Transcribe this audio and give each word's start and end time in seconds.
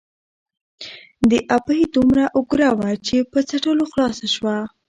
ـ 0.65 1.29
د 1.31 1.33
ابۍ 1.57 1.81
دومره 1.95 2.23
اګوره 2.37 2.69
وه 2.77 2.91
،چې 3.05 3.17
په 3.31 3.39
څټلو 3.49 3.83
خلاصه 3.91 4.27
شوه. 4.35 4.55